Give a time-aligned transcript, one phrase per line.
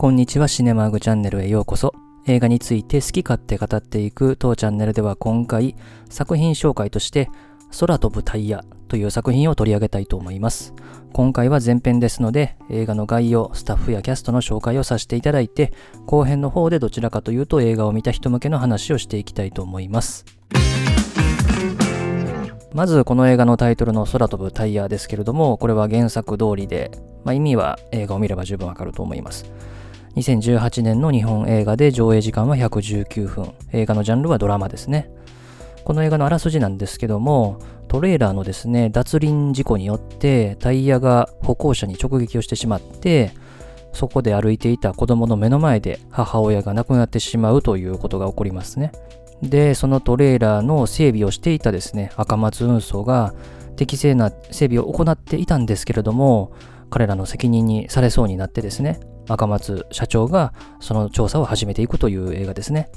[0.00, 1.92] こんにちはシネマーグチャンネルへようこそ。
[2.28, 5.74] 映画について好き勝手語っていく当チャンネルでは今回
[6.08, 7.28] 作品紹介として
[7.80, 10.72] 空飛ぶタイヤという作品を取り上げたいと思います。
[11.12, 15.72] 今回は前編ですので映画の概要、スタッフやキャストの紹介をさせていただいて
[16.06, 20.24] 後編の方でどちらかというと映画を見た人向けの話をしていきたいと思います。
[22.72, 26.92] まずこの映画のタイトルの空飛ぶタイヤですけれどもこれは原作通りで、
[27.24, 29.50] まあ、意味は映画を見れば十分わかると思います。
[30.16, 33.52] 2018年の日本映画で上映時間は119分。
[33.72, 35.10] 映画のジャンルはドラマですね。
[35.84, 37.58] この映画のあらすじなんですけども、
[37.88, 43.32] トレーラーのですね、脱輪事故によってタイヤが歩行者に直撃をしてしまって、
[43.92, 48.92] そこで歩いていた子供の目の前で母親が亡くなってしまうということが起こりますね。
[49.42, 53.34] で、そのトレーラーの整備をしていたですね、赤松運送が
[53.76, 56.52] 適正な整備を行っていたんですけれども、
[56.90, 62.90] 彼らの責任にされそうになってですね、赤松社長がその調査を始めていくという映画ですね。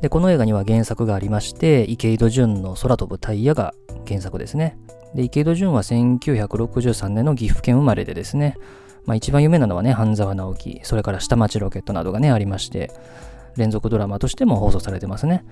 [0.00, 3.74] で、この映画には原作がありまして、池井戸潤の空飛ぶタイヤが
[4.06, 4.78] 原作ですね。
[5.14, 8.56] で、池井戸潤は1963年の岐阜県生まれでですね、
[9.04, 12.90] まあ一番有名なのはね、半沢直樹、それから下町ロケットなどがね、ありまして、
[13.56, 15.44] 連続ドラマとしても放送されてますね。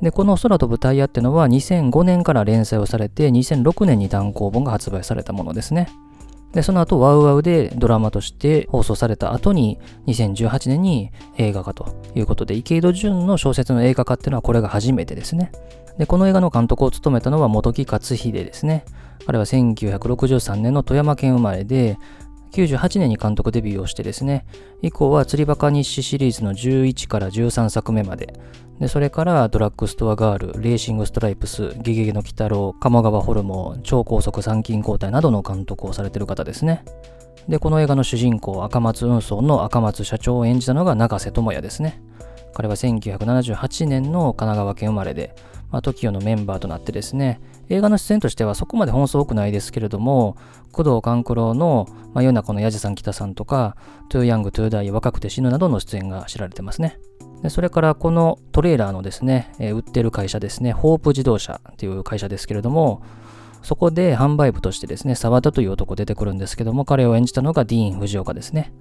[0.00, 5.88] で、この空飛ぶタイヤってのは2005年から連載をされて、2006年に単行本が発売されたものですね。
[6.52, 15.52] で、その後、ワウワウでドラマとして放送された後に、2018年に映画化ということで、池井戸潤の小説の映画化っていうのはこれが初めてですね。
[15.98, 18.84] で、この映画の監督を務めたのは本木克秀ですね。
[19.26, 21.98] 彼は1963年の富山県生まれで、
[22.52, 24.46] 98年に監督デビューをしてですね、
[24.82, 28.34] 以降は釣りバカ日誌シリーズの11から13作目まで、
[28.80, 36.84] でそれからドラッグストアガール、レーシングストライプス、ゲゲゲの鬼太郎、鴨川ホルモン、超高速参勤交代などの監督をされている方ですね。
[37.48, 42.00] で、この映画の主人公、赤松運送の赤松社長を演じたのが永瀬智也ですね。
[42.54, 45.34] 彼は1978年の神奈川県生まれで、
[45.70, 50.36] まあ、TOKIO のメンバーとなってですね、映画の出演としてはそこまで本数多くないですけれども、
[50.72, 53.76] 工藤官九郎の、まあ、夜中のヤジさん北さんとか、
[54.08, 56.98] トゥーヤングトゥーダイ若くて死ぬなどの出演が知られてますね。
[57.42, 63.02] でそれからこのトレーラーのですね、えー、売ってる会社ですね、ホープ自動車っていう会社ですけれども、
[63.62, 68.72] そこで販売部としてですね、沢田という男出てくるんですけども、彼を演じたのがディーン・藤岡ですね。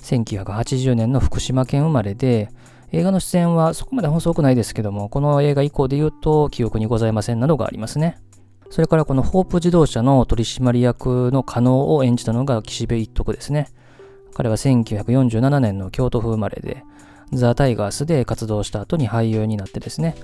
[0.00, 2.50] 1980年の福島県生まれで、
[2.92, 8.18] 映画の出演はそこまで本数多くないですけども、この映画以降で言うと記憶にございませんなどがありますね。
[8.68, 13.68] それからこのホープ自動車の取締役の加納を演じたのが岸辺一徳ですね。
[14.34, 16.84] 彼は1947年の京都府生まれで、
[17.32, 20.14] ザ・タイガースで活動した後に俳優になってですね、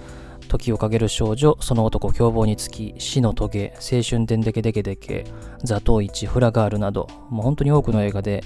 [0.49, 5.27] 時をかける少女、その男凶暴につき、死のトゲ、青春でんでけでけでけ、
[5.63, 8.45] ザ・トウイチ、フラガールなど、もう本当に多くの映画で、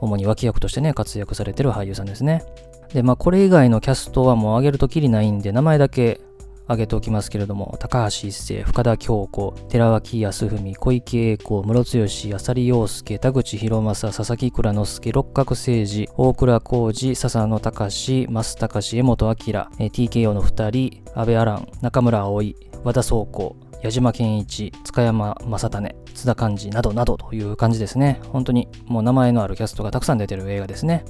[0.00, 2.44] 主に脇役としてね、活躍されてる俳優さんですね。
[2.92, 6.20] で、まあ、これ以外のキャストはもう挙げるときりないんで、名前だけ
[6.66, 28.20] 挙げておきますけれども、高橋一生、深田恭子、寺脇康文、小池栄子、室剛、浅利陽介、田口博正、佐々木蔵之介、六角誠治、大倉浩二、笹野隆、増隆、江本明、TKO の二人、安倍アラン、中村葵、和田倉庫、矢島健一、塚山正種、津田寛治などなどという感じですね。
[28.28, 31.04] 本当にもう名前のあるキャストがたくさん出てる映画ですね。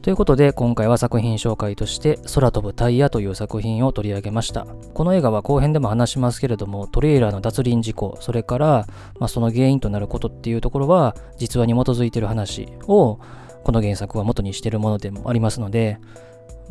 [0.00, 8.86] ということで今回は作品紹介として空飛ぶタイヤという作品を取り上げましたこの映画は後編でも話しますけれどもトレーラーの脱輪事故それから、
[9.20, 13.20] まあ、その原因となることっていうところは実話に基づいてる話を
[13.62, 16.00] この原作は元にしてるものでもありますので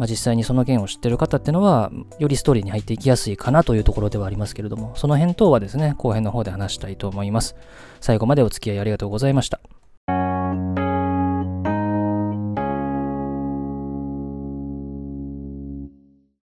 [0.02, 7.56] まあ、実際にその件を知ってる方ってのは、よりストーリーに入っていきやすいかなというところではありますけれども、その辺等はですね、後編の方で話したいと思います。
[8.00, 9.60] 最後までお付き合いありがとうございました。